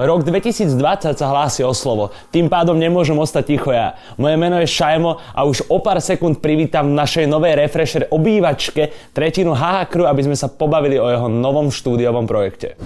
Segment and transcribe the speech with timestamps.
[0.00, 0.80] Rok 2020
[1.12, 2.08] sa hlási o slovo.
[2.32, 4.00] Tým pádom nemôžem ostať ticho ja.
[4.16, 9.12] Moje meno je Šajmo a už o pár sekúnd privítam v našej novej refresher obývačke
[9.12, 12.80] tretinu Haha Crew, aby sme sa pobavili o jeho novom štúdiovom projekte.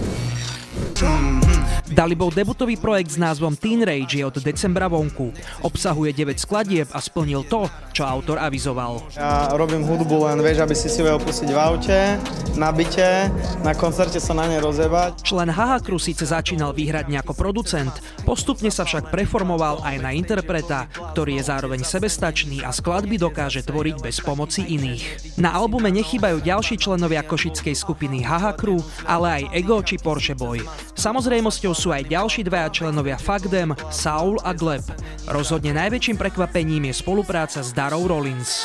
[1.94, 5.30] Dalibov debutový projekt s názvom Teen Rage je od decembra vonku.
[5.62, 8.98] Obsahuje 9 skladieb a splnil to, čo autor avizoval.
[9.14, 12.18] Ja robím hudbu len, vieš, aby si si vedel pustiť v aute,
[12.58, 13.30] na byte,
[13.62, 15.22] na koncerte sa na ne rozebať.
[15.22, 17.94] Člen Haha Crew síce začínal výhradne ako producent,
[18.26, 24.02] postupne sa však preformoval aj na interpreta, ktorý je zároveň sebestačný a skladby dokáže tvoriť
[24.02, 25.38] bez pomoci iných.
[25.38, 30.58] Na albume nechýbajú ďalší členovia košickej skupiny Haha Crew, ale aj Ego či Porsche Boy.
[30.98, 34.80] Samozrejmosťou sú aj ďalší dvaja členovia Fakdem, Saul a Gleb.
[35.28, 38.64] Rozhodne najväčším prekvapením je spolupráca s Darou Rollins.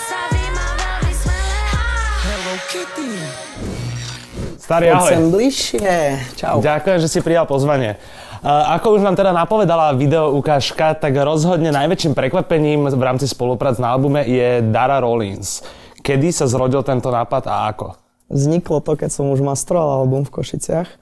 [4.56, 5.12] Starý, ahoj.
[5.12, 5.92] sem bližšie.
[6.40, 6.64] Čau.
[6.64, 8.00] Ďakujem, že si prijal pozvanie.
[8.48, 14.00] Ako už nám teda napovedala video ukážka, tak rozhodne najväčším prekvapením v rámci spoluprác na
[14.00, 15.60] albume je Dara Rollins.
[16.00, 18.00] Kedy sa zrodil tento nápad a ako?
[18.32, 20.99] Vzniklo to, keď som už mastroval album v Košiciach.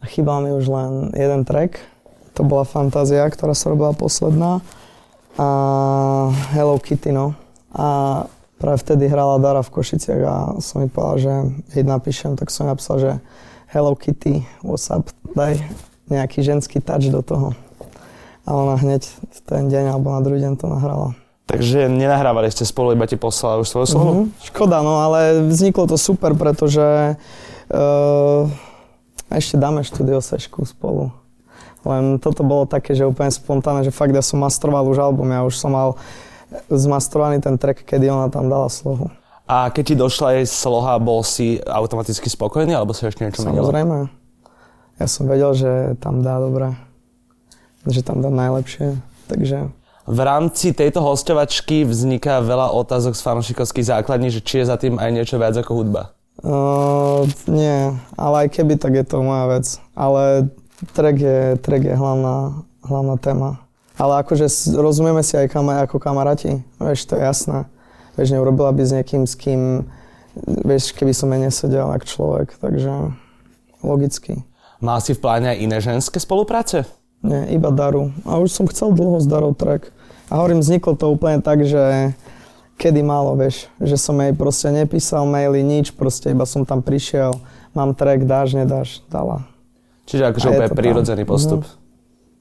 [0.00, 1.76] Chýbal mi už len jeden track.
[2.38, 4.64] To bola Fantázia, ktorá sa robila posledná.
[5.36, 5.48] A
[6.56, 7.36] Hello Kitty, no.
[7.76, 8.24] A
[8.56, 11.32] práve vtedy hrala Dara v Košiciach a som mi povedal, že
[11.76, 13.10] jej napíšem, tak som napísal, že
[13.70, 15.60] Hello Kitty, what's up, daj
[16.10, 17.54] nejaký ženský touch do toho.
[18.44, 21.14] A ona hneď v ten deň alebo na druhý deň to nahrala.
[21.46, 24.10] Takže nenahrávali ste spolu, iba ti poslala už svoju slovo?
[24.12, 24.24] Mhm.
[24.54, 27.14] Škoda, no ale vzniklo to super, pretože
[27.70, 28.46] uh,
[29.30, 31.14] ešte dáme štúdio sešku spolu.
[31.86, 35.46] Len toto bolo také, že úplne spontánne, že fakt ja som mastroval už album, ja
[35.46, 35.96] už som mal
[36.68, 39.08] zmastrovaný ten track, kedy ona tam dala slohu.
[39.50, 43.66] A keď ti došla jej sloha, bol si automaticky spokojný, alebo si ešte niečo menilo?
[43.66, 43.96] Samozrejme.
[45.00, 46.76] Ja som vedel, že tam dá dobré.
[47.88, 49.00] Že tam dá najlepšie.
[49.26, 49.72] Takže
[50.10, 54.98] V rámci tejto hostovačky vzniká veľa otázok z fanúšikovských základní, že či je za tým
[54.98, 56.12] aj niečo viac ako hudba.
[56.40, 59.66] Uh, nie, ale aj keby, tak je to moja vec.
[59.92, 60.48] Ale
[60.96, 63.60] track je, track je hlavná, hlavná téma.
[64.00, 64.48] Ale akože
[64.80, 67.68] rozumieme si aj kama, ako kamaráti, vieš, to je jasné.
[68.16, 69.84] Vieš, neurobila by s niekým, s kým,
[70.64, 73.12] vieš, keby som ja nesedel ako človek, takže
[73.84, 74.40] logicky.
[74.80, 76.88] Mal si v pláne aj iné ženské spolupráce?
[77.20, 78.16] Nie, iba daru.
[78.24, 79.92] A už som chcel dlho s darou track.
[80.32, 82.16] A hovorím, vzniklo to úplne tak, že
[82.80, 87.36] kedy málo, vieš, že som jej proste nepísal maily, nič, proste iba som tam prišiel,
[87.76, 89.44] mám track, dáš, nedáš, dala.
[90.08, 90.80] Čiže akože úplne to tam.
[90.80, 91.62] prírodzený postup.
[91.68, 91.78] Mhm.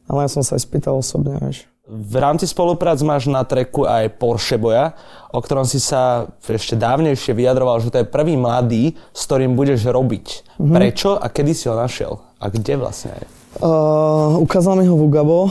[0.09, 1.67] Ale ja som sa aj spýtal osobne, vieš.
[1.89, 4.93] V rámci spoluprác máš na treku aj Porsche Boja,
[5.33, 9.89] o ktorom si sa ešte dávnejšie vyjadroval, že to je prvý mladý, s ktorým budeš
[9.89, 10.57] robiť.
[10.61, 10.73] Mhm.
[10.73, 12.21] Prečo a kedy si ho našiel?
[12.39, 13.25] A kde vlastne je?
[13.59, 15.49] Uh, ukázal mi ho Vugabo,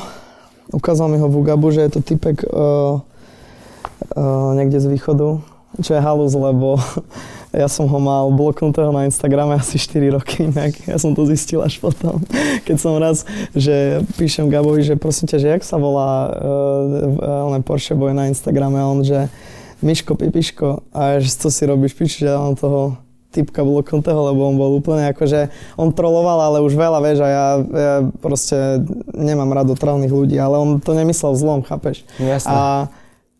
[0.71, 3.03] ukázal mi ho Vugabo, že je to typek uh,
[4.55, 5.43] niekde z východu,
[5.83, 6.81] čo je halus, lebo
[7.63, 10.75] ja som ho mal bloknutého na Instagrame asi 4 roky inak.
[10.89, 12.23] Ja som to zistil až potom,
[12.67, 17.63] keď som raz, že píšem Gabovi, že prosím ťa, že jak sa volá uh, len
[17.63, 19.29] Porsche Boy na Instagrame on, že
[19.79, 22.99] Miško, Pipiško a že to si robíš piči, že mám toho
[23.29, 27.47] typka bloknutého, lebo on bol úplne akože, on troloval, ale už veľa, vieš, a ja,
[27.61, 27.95] ja
[28.25, 28.57] proste
[29.13, 32.09] nemám rád otrávnych ľudí, ale on to nemyslel v zlom, chápeš?
[32.17, 32.49] Jasné.
[32.49, 32.89] A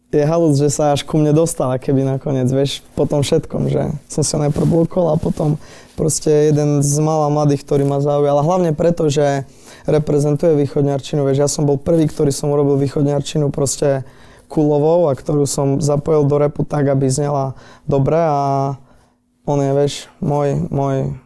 [0.09, 3.93] je halus, že sa až ku mne dostal, keby nakoniec, vieš, po tom všetkom, že
[4.09, 5.61] som sa najprv blokol a potom
[6.01, 8.41] proste jeden z malá mladých, ktorý ma zaujal.
[8.41, 9.45] A hlavne preto, že
[9.85, 14.09] reprezentuje východňarčinu, vieš, ja som bol prvý, ktorý som urobil východňarčinu proste
[14.49, 17.53] kulovou a ktorú som zapojil do repu tak, aby znela
[17.85, 18.75] dobre a
[19.45, 19.95] on je, vieš,
[20.25, 21.21] môj, môj,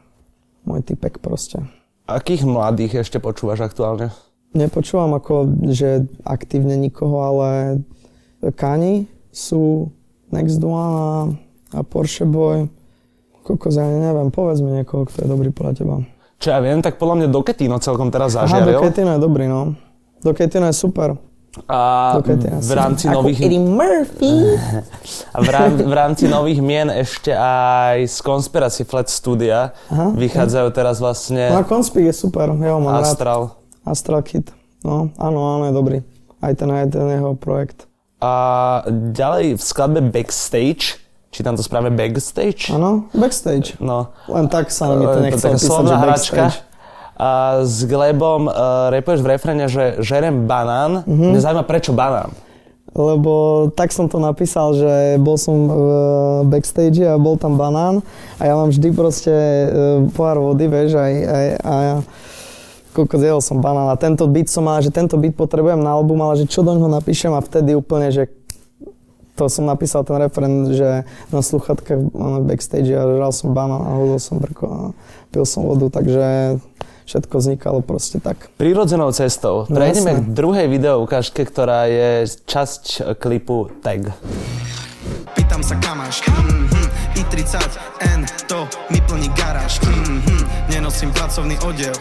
[0.66, 1.62] môj typek proste.
[2.10, 4.10] Akých mladých ešte počúvaš aktuálne?
[4.58, 7.48] Nepočúvam ako, že aktívne nikoho, ale
[8.50, 9.86] Kani sú
[10.34, 11.12] Next One a,
[11.78, 12.66] a Porsche Boy.
[13.42, 15.94] Kokos, ja neviem, povedz mi niekoho, kto je dobrý podľa teba.
[16.42, 18.82] Čo ja viem, tak podľa mňa Doketino celkom teraz Aha, zažiaril.
[18.82, 19.78] Doketino je dobrý, no.
[20.22, 21.14] Doketino je super.
[21.68, 21.78] A
[22.18, 22.78] Doketino v super.
[22.80, 23.38] rámci Ako nových...
[23.44, 24.34] Eddie Murphy.
[25.36, 30.68] A v, rám, v rámci nových mien ešte aj z Conspiracy Flat Studia Aha, vychádzajú
[30.72, 33.12] teraz vlastne No a Conspik je super, ja ho mám rád.
[33.12, 33.40] Astral.
[33.84, 34.48] Astral Kid.
[34.82, 35.98] No, áno, áno, je dobrý.
[36.42, 37.86] Aj ten, aj ten jeho projekt.
[38.22, 38.32] A
[38.86, 41.02] ďalej v skladbe Backstage
[41.32, 42.68] čítam to správne, backstage?
[42.70, 43.74] Áno, backstage.
[43.80, 44.12] No.
[44.28, 46.44] Len tak sa mi to nechcel písať, slovná že hračka.
[47.16, 47.30] A
[47.64, 51.02] s Glebom uh, repuješ v refrene, že žerem banán.
[51.02, 51.08] Mhm.
[51.08, 51.30] Mm-hmm.
[51.32, 52.30] Mňa zaujíma, prečo banán?
[52.92, 55.80] Lebo tak som to napísal, že bol som v
[56.52, 58.04] backstage a bol tam banán
[58.36, 59.66] a ja mám vždy proste e,
[60.12, 61.74] pohár vody, vieš, aj, aj, a
[62.92, 66.20] koľko zjedol som banán a tento beat som mal, že tento beat potrebujem na album,
[66.22, 68.28] ale že čo do ňoho napíšem a vtedy úplne, že
[69.32, 73.96] to som napísal ten referent, že na sluchatkách máme backstage a žral som banán a
[73.96, 74.80] hodil som brko a
[75.32, 76.60] pil som vodu, takže
[77.08, 78.52] všetko vznikalo proste tak.
[78.60, 79.64] Prirodzenou cestou.
[79.66, 80.24] No, Prejdeme jasné.
[80.28, 84.12] k druhej video ukážke, ktorá je časť klipu Tag.
[85.32, 86.04] Pýtam sa kam
[87.12, 87.28] až mm-hmm.
[87.28, 90.70] I30N to mi plní garáž mm-hmm.
[90.70, 91.96] Nenosím pracovný odev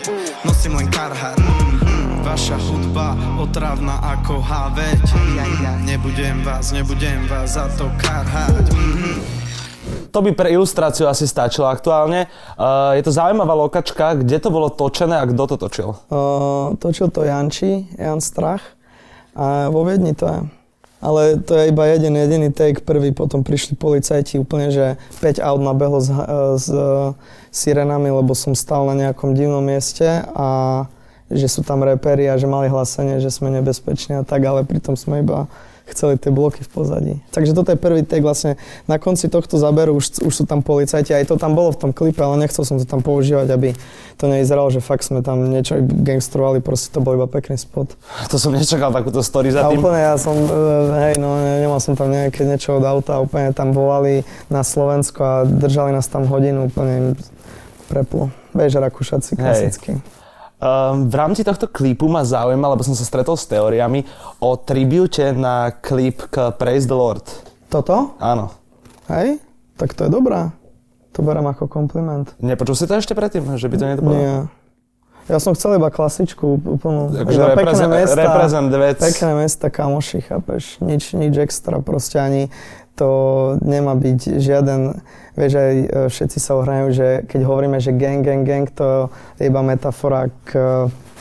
[0.46, 2.24] Nosím len karhar mm-hmm.
[2.24, 5.86] Vaša hudba otravná ako haveť mm-hmm.
[5.86, 9.44] Nebudem vás, nebudem vás za to karhať mm-hmm.
[10.12, 12.28] To by pre ilustráciu asi stačilo aktuálne.
[12.60, 15.90] Uh, je to zaujímavá lokačka, kde to bolo točené a kto to točil?
[16.12, 18.60] Uh, točil to Janči, Jan Strach
[19.32, 20.61] a vo Viedni to je.
[21.02, 25.62] Ale to je iba jeden jediný take, prvý potom prišli policajti úplne, že 5 aut
[25.66, 26.14] nabehlo s,
[26.62, 26.68] s
[27.50, 30.06] sirenami, lebo som stal na nejakom divnom mieste
[30.38, 30.86] a
[31.32, 34.94] že sú tam repery a že mali hlásenie, že sme nebezpeční a tak, ale pritom
[34.94, 35.50] sme iba
[35.92, 37.14] chceli tie bloky v pozadí.
[37.36, 38.56] Takže toto je prvý take vlastne.
[38.88, 41.92] Na konci tohto záberu už, už sú tam policajti, aj to tam bolo v tom
[41.92, 43.76] klipe, ale nechcel som to tam používať, aby
[44.16, 47.94] to nevyzeralo, že fakt sme tam niečo gangstrovali, proste to bol iba pekný spot.
[48.30, 49.82] To som nečakal takúto story za A tým.
[49.82, 50.50] úplne ja som, e,
[51.10, 55.20] hej, no ne- nemal som tam nejaké niečo od auta, úplne tam volali na Slovensko
[55.22, 57.08] a držali nás tam hodinu, úplne im
[57.90, 58.32] preplo.
[58.56, 60.00] Vieš, Rakúšaci, klasicky.
[60.62, 64.06] Um, v rámci tohto klipu ma zaujíma, lebo som sa stretol s teóriami
[64.38, 67.26] o tribute na klip k Praise the Lord.
[67.66, 68.14] Toto?
[68.22, 68.54] Áno.
[69.10, 69.42] Hej?
[69.74, 70.54] Tak to je dobré.
[71.18, 72.30] To berem ako kompliment.
[72.38, 74.14] Nepočul si to ešte predtým, že by to povedal?
[74.14, 74.38] Nie.
[75.30, 77.10] Ja som chcel iba klasičku úplnú.
[77.10, 79.00] Iba reprezent, reprezent vec.
[79.02, 80.78] Pekné mesta, kamoši, chápeš?
[80.78, 82.54] Nič, nič extra, proste ani
[83.02, 83.12] to
[83.66, 85.02] nemá byť žiaden,
[85.34, 89.10] vieš, aj e, všetci sa ohrajú, že keď hovoríme, že gang, gang, gang, to
[89.42, 90.64] je iba metafora k e,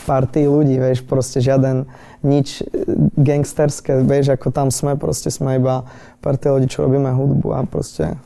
[0.05, 1.89] partii ľudí, vieš, proste žiaden
[2.21, 2.69] nič e,
[3.17, 5.89] gangsterské, vieš, ako tam sme, proste sme iba
[6.21, 8.21] partia ľudí, čo robíme hudbu a proste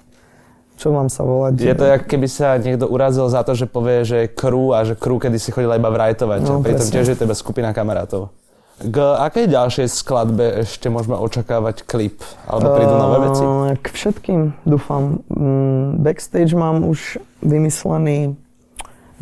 [0.74, 1.62] čo mám sa volať?
[1.62, 4.98] Je to, jak keby sa niekto urazil za to, že povie, že crew a že
[4.98, 6.42] crew kedy si chodila iba vrajtovať.
[6.42, 8.34] No, pritom tiež je tebe skupina kamarátov.
[8.74, 12.18] K akej ďalšej skladbe ešte môžeme očakávať klip?
[12.50, 13.42] Alebo prídu nové veci?
[13.46, 15.22] Uh, K všetkým dúfam.
[15.30, 18.34] Mm, Backstage mám už vymyslený,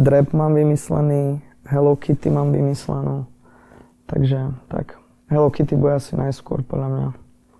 [0.00, 3.28] Drap mám vymyslený, Hello Kitty mám vymyslenú.
[4.08, 4.96] Takže tak.
[5.28, 7.08] Hello Kitty bude asi najskôr podľa mňa.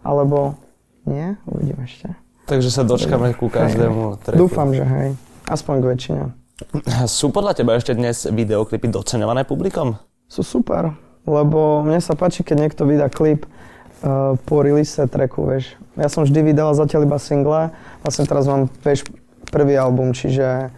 [0.01, 0.57] Alebo
[1.05, 1.37] nie?
[1.45, 2.17] Uvidím ešte.
[2.49, 4.41] Takže sa dočkame ku každému tracku.
[4.41, 5.09] Dúfam, že hej.
[5.45, 6.23] Aspoň k väčšine.
[7.05, 10.01] Sú podľa teba ešte dnes videoklipy doceňované publikom?
[10.25, 10.97] Sú super,
[11.29, 15.75] lebo mne sa páči, keď niekto vydá klip uh, po release tracku, vieš.
[15.95, 17.71] Ja som vždy vydal zatiaľ iba single,
[18.01, 19.07] vlastne teraz mám, vieš,
[19.53, 20.73] prvý album, čiže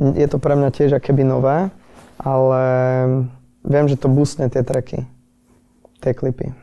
[0.00, 1.68] je to pre mňa tiež akéby nové,
[2.20, 2.62] ale
[3.64, 5.04] viem, že to boostne tie tracky,
[6.00, 6.56] tie klipy.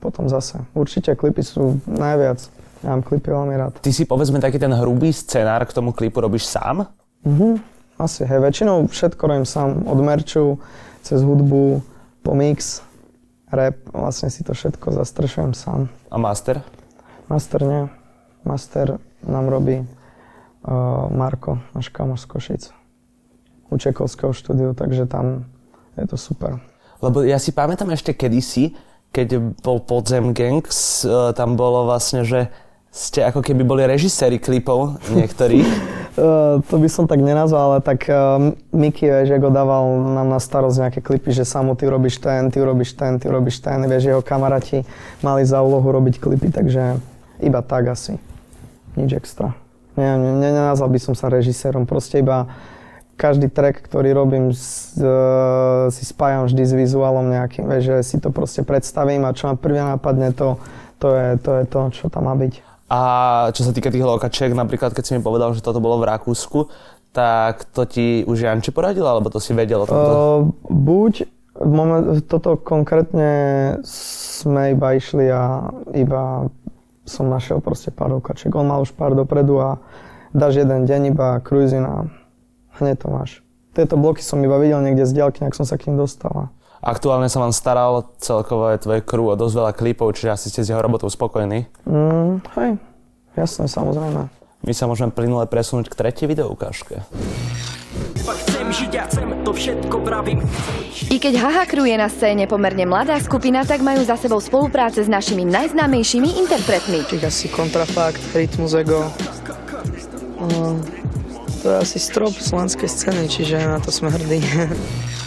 [0.00, 0.64] Potom zase.
[0.72, 2.40] Určite klipy sú najviac.
[2.80, 3.76] Ja mám klipy veľmi rád.
[3.84, 6.88] Ty si povedzme taký ten hrubý scenár k tomu klipu robíš sám?
[7.28, 7.60] Mhm,
[8.00, 10.56] asi, hej, väčšinou všetko robím sám, od merču,
[11.04, 11.84] cez hudbu,
[12.20, 12.84] po mix,
[13.50, 15.90] rap, vlastne si to všetko zastrešujem sám.
[16.12, 16.62] A master?
[17.26, 17.82] Master nie,
[18.46, 22.62] master nám robí uh, Marko, náš kamoš z Košic,
[23.70, 25.46] u Čekovského štúdiu, takže tam
[25.94, 26.58] je to super.
[27.00, 28.76] Lebo ja si pamätám ešte kedysi,
[29.10, 32.46] keď bol Podzem Gangs, e, tam bolo vlastne, že
[32.90, 35.66] ste ako keby boli režiséri klipov niektorých.
[36.20, 40.36] Uh, to by som tak nenazval, ale tak uh, Miky, vieš, ako dával nám na
[40.36, 44.12] starosť nejaké klipy, že samo ty robíš ten, ty robíš ten, ty robíš ten, vieš,
[44.12, 44.84] jeho kamaráti
[45.24, 47.00] mali za úlohu robiť klipy, takže
[47.40, 48.20] iba tak asi.
[49.00, 49.56] Nič extra.
[49.96, 52.52] Nie, ne, ne, nenazval by som sa režisérom, proste iba
[53.16, 58.28] každý track, ktorý robím, uh, si spájam vždy s vizuálom nejakým, vieš, že si to
[58.28, 60.60] proste predstavím a čo ma prvé nápadne, to,
[61.00, 62.69] to, je, to je to, čo tam má byť.
[62.90, 63.00] A
[63.54, 66.66] čo sa týka tých lokačiek, napríklad keď si mi povedal, že toto bolo v Rakúsku,
[67.14, 70.10] tak to ti už Janči poradil, alebo to si vedel o tomto?
[70.10, 71.30] Uh, buď
[71.62, 73.30] moment, toto konkrétne
[73.86, 76.50] sme iba išli a iba
[77.06, 78.54] som našiel proste pár okaček.
[78.54, 79.78] On mal už pár dopredu a
[80.30, 82.06] dáš jeden deň iba cruising a
[82.78, 83.30] hneď to máš.
[83.74, 86.50] Tieto bloky som iba videl niekde z diaľky, ak som sa k ním dostal.
[86.80, 90.64] Aktuálne sa vám staral celkovo je tvoje crew o dosť veľa klipov, čiže asi ste
[90.64, 91.68] s jeho robotou spokojní.
[91.84, 92.80] Mm, hej,
[93.36, 94.32] jasné, samozrejme.
[94.64, 97.04] My sa môžeme plynule presunúť k tretej videoukážke.
[101.08, 105.04] I keď Haha Crew je na scéne pomerne mladá skupina, tak majú za sebou spolupráce
[105.04, 107.04] s našimi najznámejšími interpretmi.
[107.04, 109.04] Čiže asi kontrafakt, rytmus ego.
[110.40, 110.80] Uh,
[111.60, 114.40] to je asi strop slovenskej scény, čiže na to sme hrdí.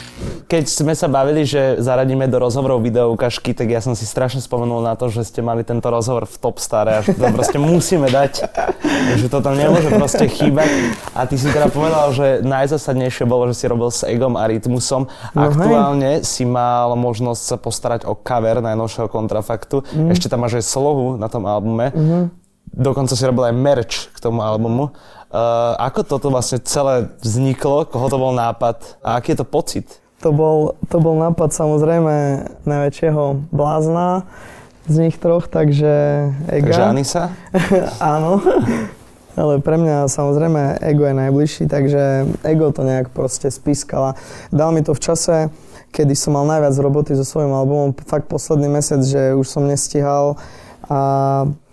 [0.53, 4.85] Keď sme sa bavili, že zaradíme do rozhovorov videoukážky, tak ja som si strašne spomenul
[4.85, 8.05] na to, že ste mali tento rozhovor v Top Stare a že to proste musíme
[8.05, 8.45] dať,
[9.25, 10.69] že to tam nemôže proste chýbať.
[11.17, 15.09] A ty si teda povedal, že najzásadnejšie bolo, že si robil s Egom a Rytmusom.
[15.33, 19.81] No Aktuálne si mal možnosť sa postarať o cover najnovšieho kontrafaktu.
[19.81, 20.13] Mhm.
[20.13, 21.89] Ešte tam máš aj slohu na tom albume.
[22.69, 24.93] Dokonca si robil aj merch k tomu albumu.
[25.33, 27.89] Uh, ako toto vlastne celé vzniklo?
[27.89, 29.01] Koho to bol nápad?
[29.01, 30.02] A aký je to pocit?
[30.23, 34.23] To bol, to bol nápad samozrejme najväčšieho blázna
[34.87, 35.91] z nich troch, takže
[36.47, 36.71] Ega.
[36.71, 37.23] Takže Anisa?
[37.99, 38.39] Áno.
[39.33, 44.15] Ale pre mňa samozrejme Ego je najbližší, takže Ego to nejak proste spískala.
[44.53, 45.35] Dal mi to v čase,
[45.89, 50.37] kedy som mal najviac roboty so svojím albumom, fakt posledný mesiac, že už som nestihal
[50.87, 50.99] a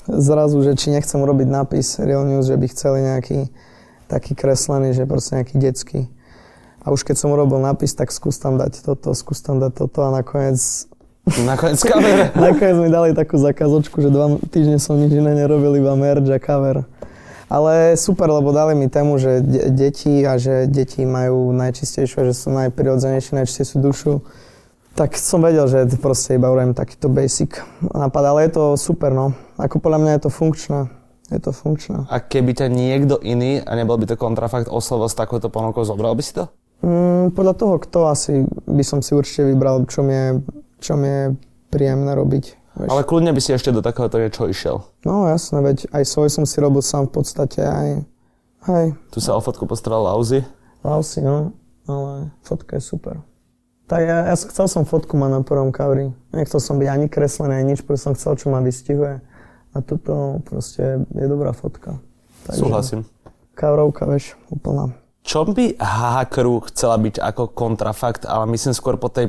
[0.09, 3.53] zrazu, že či nechcem urobiť nápis Real News, že by chceli nejaký
[4.11, 6.01] taký kreslený, že proste nejaký detský.
[6.81, 10.01] A už keď som urobil nápis, tak skús tam dať toto, skús tam dať toto
[10.05, 10.89] a nakoniec
[11.29, 12.33] Nakoniec cover.
[12.33, 16.41] Nakoniec mi dali takú zakazočku, že dva týždne som nič iné nerobil, iba merch a
[16.41, 16.89] cover.
[17.51, 22.35] Ale super, lebo dali mi tému, že de- deti a že deti majú najčistejšiu, že
[22.35, 24.13] sú najprirodzenejšie, najčistejšiu dušu.
[24.95, 29.35] Tak som vedel, že proste iba urobím takýto basic nápad, ale je to super, no.
[29.59, 30.81] Ako podľa mňa je to funkčné.
[31.31, 32.11] Je to funkčné.
[32.11, 36.15] A keby ťa niekto iný, a nebol by to kontrafakt, oslovil s takouto ponukou, zobral
[36.19, 36.51] by si to?
[36.81, 40.29] Mm, podľa toho, kto asi by som si určite vybral, čo mi je,
[40.81, 41.23] čo mi je
[41.69, 42.45] príjemné robiť.
[42.81, 42.89] Vieš.
[42.89, 44.81] Ale kľudne by si ešte do takéhoto niečo išiel.
[45.05, 47.89] No jasné, veď aj svoj som si robil sám v podstate, aj...
[48.61, 50.45] Hej, Tu sa o fotku postaral Lauzy.
[50.85, 51.57] Lausi, no,
[51.89, 53.21] ale fotka je super.
[53.89, 56.15] Tak ja, ja chcel som fotku mať na prvom kavri.
[56.31, 59.19] Nechcel som byť ani kreslený, ani nič, pretože som chcel, čo ma vystihuje.
[59.75, 61.99] A toto proste je dobrá fotka.
[62.47, 63.03] Súhlasím.
[63.59, 64.95] Kavrovka, vieš, úplná.
[65.21, 65.77] Čo by
[66.33, 69.29] Crew chcela byť ako kontrafakt, ale myslím skôr po tej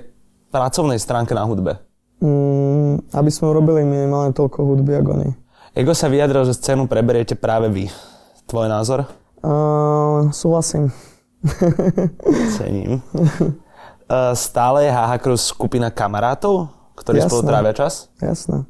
[0.51, 1.79] pracovnej stránke na hudbe?
[2.21, 5.29] Mm, aby sme urobili minimálne toľko hudby, ako oni.
[5.71, 7.87] Ego sa vyjadril, že scénu preberiete práve vy.
[8.45, 9.07] Tvoj názor?
[9.41, 10.91] Uh, súhlasím.
[12.59, 13.01] Cením.
[14.11, 16.69] Uh, stále je HH Crew skupina kamarátov,
[16.99, 17.29] ktorí Jasné.
[17.31, 18.11] spolu trávia čas?
[18.19, 18.67] Jasné.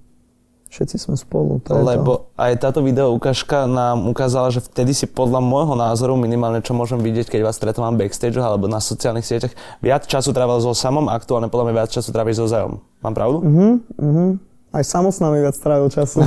[0.72, 1.60] Všetci sme spolu.
[1.68, 1.84] To je to.
[1.84, 6.72] Lebo aj táto video ukážka nám ukázala, že vtedy si podľa môjho názoru, minimálne čo
[6.72, 9.52] môžem vidieť, keď vás stretávam backstage alebo na sociálnych sieťach,
[9.84, 12.80] viac času trávil so samom, aktuálne podľa mňa viac času tráviš so Zajom.
[13.04, 13.38] Mám pravdu?
[13.44, 14.26] Mhm, mhm.
[14.72, 16.24] Aj samo s nami viac strávil času.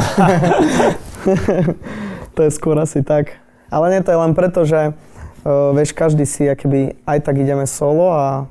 [2.36, 3.40] to je skôr asi tak.
[3.72, 7.64] Ale nie to je len preto, že uh, vieš, každý si akoby aj tak ideme
[7.64, 8.44] solo a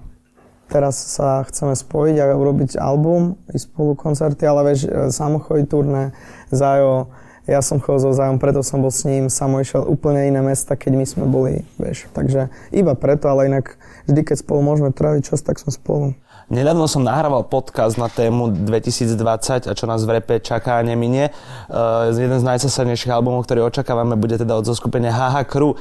[0.70, 5.67] teraz sa chceme spojiť a urobiť album, ísť spolu koncerty, ale vieš, e, Samo chodí
[5.67, 6.15] turné,
[6.53, 7.12] Zajo,
[7.43, 10.79] ja som chodil so Zajom, preto som bol s ním, Samo išiel úplne iné mesta,
[10.79, 12.08] keď my sme boli, vieš.
[12.15, 13.75] Takže iba preto, ale inak
[14.08, 16.05] vždy, keď spolu môžeme tráviť čas, tak sme spolu.
[16.53, 21.33] Nedávno som nahrával podcast na tému 2020 a čo nás v repe čaká a neminie.
[21.65, 25.74] Uh, jeden z najzasadnejších albumov, ktorý očakávame, bude teda od zoskupenia HH Crew.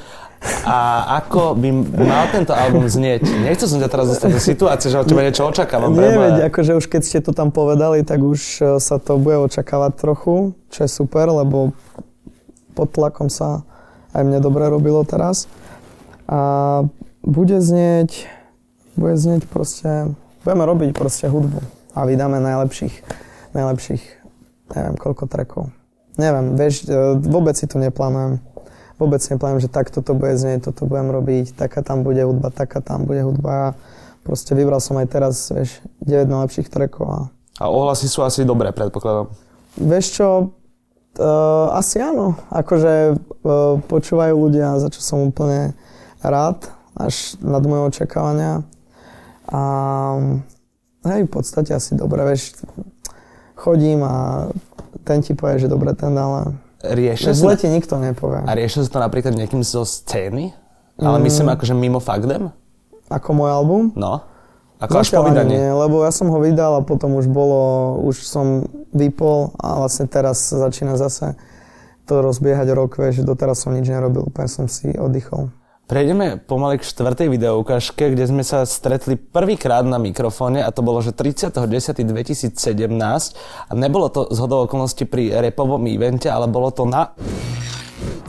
[0.64, 3.20] A ako by mal tento album znieť?
[3.20, 5.92] Nechcel som ťa teraz dostať do situácie, že od teba niečo očakávam.
[5.92, 9.44] Nie, veď, akože už keď ste to tam povedali, tak už e, sa to bude
[9.52, 11.76] očakávať trochu, čo je super, lebo
[12.72, 13.60] pod tlakom sa
[14.16, 15.52] aj mne dobre robilo teraz.
[16.32, 16.80] A
[17.20, 18.24] bude znieť,
[18.96, 21.60] bude znieť proste, budeme robiť proste hudbu
[21.94, 22.94] a vydáme najlepších,
[23.54, 24.02] najlepších,
[24.74, 25.70] neviem koľko trackov.
[26.20, 28.44] Neviem, vieš, e, vôbec si to neplánujem.
[29.00, 32.84] Vôbec neplánujem, že takto to bude znieť, toto budem robiť, taká tam bude hudba, taká
[32.84, 33.74] tam bude hudba.
[34.22, 37.18] Proste vybral som aj teraz, vieš, 9 najlepších trackov a
[37.58, 39.32] A ohlasy sú asi dobré, predpokladám.
[39.74, 40.28] Vieš čo,
[41.18, 42.38] uh, asi áno.
[42.52, 45.74] Akože uh, počúvajú ľudia, za čo som úplne
[46.22, 48.62] rád, až nad moje očakávania.
[49.50, 49.60] A
[51.08, 52.62] hej, v podstate asi dobre, vieš,
[53.58, 54.46] chodím a
[55.02, 58.42] ten ti povie, že dobre ten, ale Riešil zle ti nikto nepovie.
[58.42, 60.50] a riešil sa to napríklad niekým zo scény?
[60.98, 62.50] Ale myslím akože mimo Fagdem?
[63.06, 63.82] Ako môj album?
[63.94, 64.22] No.
[64.82, 65.50] Ako až po Zatiaľ ani vydaní.
[65.54, 70.10] nie, lebo ja som ho vydal a potom už bolo, už som vypol a vlastne
[70.10, 71.38] teraz začína zase
[72.02, 75.54] to rozbiehať rok, vieš, doteraz som nič nerobil, úplne som si oddychol.
[75.90, 81.02] Prejdeme pomaly k štvrtej videoukážke, kde sme sa stretli prvýkrát na mikrofóne a to bolo,
[81.02, 82.54] že 30.10.2017
[83.68, 87.12] a nebolo to z hodou okolností pri repovom evente, ale bolo to na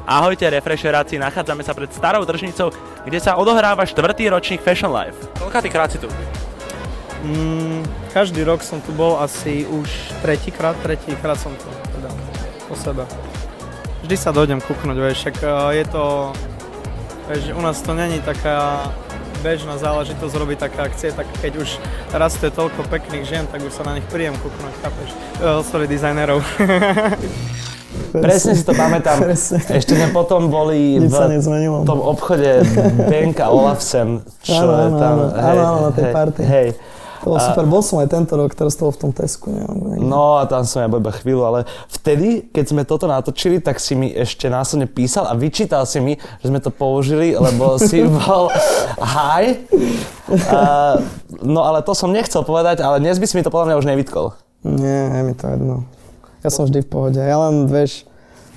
[0.04, 2.76] Ahojte refresheráci, nachádzame sa pred starou tržnicou,
[3.08, 5.16] kde sa odohráva štvrtý ročník Fashion Life.
[5.40, 6.12] Koľkátý krát si tu?
[7.24, 9.88] Mm, každý rok som tu bol asi už
[10.20, 12.12] tretíkrát, tretíkrát som tu teda
[12.68, 13.08] po sebe.
[14.04, 16.04] Vždy sa dojdem kúknuť, vieš, však uh, je to,
[17.30, 18.92] vieš, u nás to není taká
[19.44, 21.70] bežná záležitosť robiť také akcie, tak keď už
[22.16, 25.10] rastie toľko pekných žien, tak už sa na nich príjem kúknuť, chápeš?
[25.44, 26.40] Uh, sorry, dizajnerov.
[28.14, 29.26] Presne si to pamätám.
[29.26, 29.58] Presne.
[29.74, 32.62] Ešte sme potom boli Nič v tom obchode
[33.10, 35.16] Benka Olafsen, čo Áno, je áno, tam.
[35.18, 35.26] áno.
[35.34, 36.14] Áno, áno, na tej hej.
[36.46, 36.68] Hej.
[37.24, 40.04] To bolo super, bol som aj tento rok, teraz to bol v tom Tesku, neviem.
[40.04, 43.96] No a tam som ja iba chvíľu, ale vtedy, keď sme toto natočili, tak si
[43.96, 48.52] mi ešte následne písal a vyčítal si mi, že sme to použili, lebo si bol
[49.00, 49.64] high.
[50.52, 51.00] A,
[51.40, 53.88] no ale to som nechcel povedať, ale dnes by si mi to podľa mňa už
[53.88, 54.36] nevytkol.
[54.68, 55.88] Nie, je mi to jedno.
[56.44, 57.20] Ja som vždy v pohode.
[57.24, 58.04] Ja len, vieš,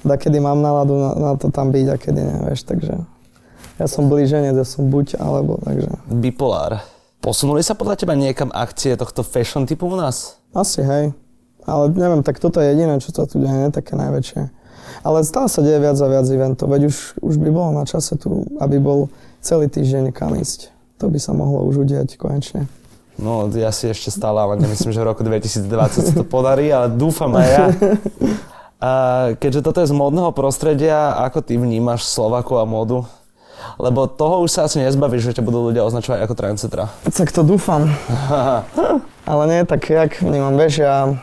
[0.02, 3.06] da kedy mám náladu na, na to tam byť a kedy nie, vieš, takže
[3.76, 6.96] ja som blíženec, ja som buď alebo, takže Bipolár.
[7.26, 10.38] Posunuli sa podľa teba niekam akcie tohto fashion typu u nás?
[10.54, 11.11] asi hej.
[11.66, 14.54] Ale neviem, tak toto je jediné, čo sa tu deje, také najväčšie.
[15.02, 18.14] Ale stále sa deje viac a viac eventov, veď už, už by bolo na čase
[18.14, 19.11] tu, aby bol
[19.42, 20.71] celý týždeň kam ísť.
[21.02, 22.71] To by sa mohlo už udiať konečne.
[23.18, 25.66] No, ja si ešte stále, ale nemyslím, že v roku 2020
[26.06, 27.66] sa to podarí, ale dúfam aj ja.
[28.76, 28.90] A
[29.40, 33.09] keďže toto je z módneho prostredia, ako ty vnímaš Slovaku a módu?
[33.77, 36.85] Lebo toho už sa asi nezbavíš, že ťa budú ľudia označovať ako trendsetra.
[37.09, 37.93] Tak to dúfam.
[39.31, 41.19] Ale nie, tak jak vnímam, vieš, ja,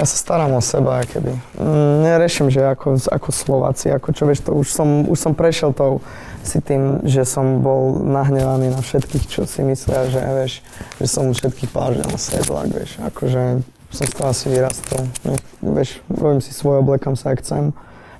[0.00, 1.36] ja sa starám o seba, keby.
[1.60, 5.76] Mm, Neriešim, že ako, ako Slováci, ako čo vieš, to už som, už som prešiel
[5.76, 6.00] tou
[6.44, 10.52] si tým, že som bol nahnevaný na všetkých, čo si myslia, že vieš,
[11.00, 13.64] že som všetkých pážil na sedlak, vieš, akože
[13.94, 15.02] som z toho asi vyrastol.
[15.24, 17.70] Nech, vieš, robím si svoje, oblekam sa, ak chcem.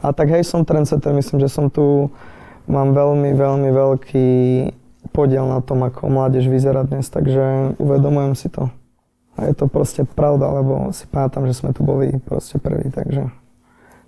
[0.00, 2.08] A tak hej, som trendsetter, myslím, že som tu,
[2.66, 4.28] mám veľmi, veľmi veľký
[5.10, 8.68] podiel na tom, ako mládež vyzerá dnes, takže uvedomujem si to.
[9.34, 13.30] A je to proste pravda, lebo si pamätám, že sme tu boli proste prví, takže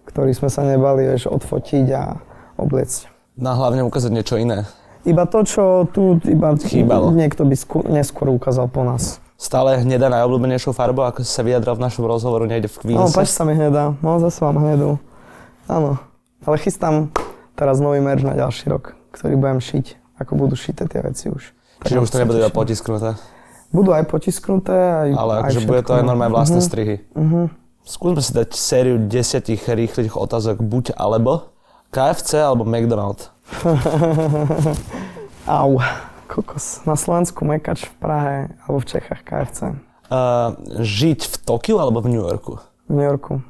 [0.04, 2.02] ktorí sme sa nebali, vieš, odfotiť a
[2.56, 3.10] obliecť.
[3.34, 4.64] No a hlavne ukázať niečo iné.
[5.02, 7.10] Iba to, čo tu iba Chýbalo.
[7.10, 9.18] niekto by skôr, neskôr ukázal po nás.
[9.36, 13.14] Stále hnedá najobľúbenejšou farbou, ako sa vyjadral v našom rozhovoru, nejde v No, Queense.
[13.14, 14.96] páči sa mi hnedá, no zase mám hnedu.
[15.66, 15.98] Áno,
[16.40, 17.12] ale chystám
[17.56, 21.52] teraz nový merch na ďalší rok, ktorý budem šiť, ako budú šité tie veci už.
[21.80, 23.16] Tak Čiže už to nebude iba potisknuté.
[23.68, 26.08] Budú aj potisknuté, aj Ale akože bude to aj no.
[26.12, 26.64] normálne vlastné Mhm.
[26.64, 26.96] strihy.
[27.12, 27.40] Mhm.
[27.86, 31.54] Skúsme si dať sériu desiatich rýchlych otázok buď alebo.
[31.94, 33.30] KFC alebo McDonald.
[35.46, 35.78] Au,
[36.26, 36.82] kokos.
[36.82, 39.78] Na Slovensku Mekač v Prahe alebo v Čechách KFC.
[40.06, 42.58] Uh, žiť v Tokiu alebo v New Yorku?
[42.86, 43.42] V New Yorku.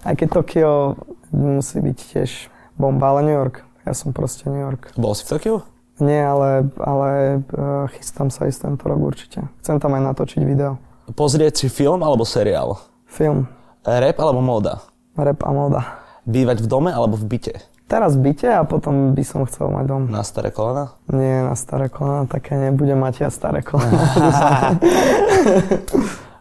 [0.00, 0.96] Aj keď Tokio
[1.28, 2.30] musí byť tiež
[2.78, 3.66] bomba, ale New York.
[3.84, 4.96] Ja som proste New York.
[4.96, 5.56] Bol si v Tokiu?
[6.00, 7.10] Nie, ale, ale
[7.54, 9.46] uh, chystám sa ísť tento rok určite.
[9.62, 10.80] Chcem tam aj natočiť video.
[11.14, 12.80] Pozrieť si film alebo seriál?
[13.06, 13.46] Film,
[13.84, 14.80] Rap alebo móda?
[15.16, 15.82] rap a moda.
[16.24, 17.54] Bývať v dome alebo v byte?
[17.84, 20.02] Teraz v byte a potom by som chcel mať dom.
[20.08, 20.96] Na staré kolena?
[21.12, 24.00] Nie, na staré kolena, také nebudem mať ja staré kolena.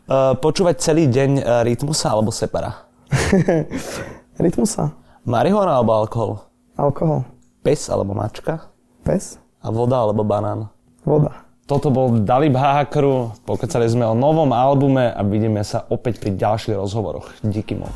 [0.07, 2.87] Uh, počúvať celý deň uh, rytmusa alebo separa?
[4.43, 6.31] Rytmusa, Marihuana alebo alkohol?
[6.75, 7.23] alkohol,
[7.63, 8.67] Pes alebo mačka?
[9.07, 10.67] pes, A voda alebo banán?
[11.07, 11.47] voda.
[11.63, 16.75] Toto bol Dalib Hahakru, pokecali sme o novom albume a vidíme sa opäť pri ďalších
[16.75, 17.31] rozhovoroch.
[17.39, 17.95] Díky moc.